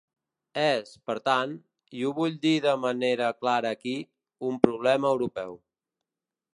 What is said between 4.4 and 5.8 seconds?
un problema europeu.